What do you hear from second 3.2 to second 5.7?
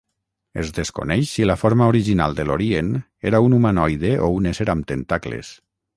era un humanoide o un ésser amb tentacles.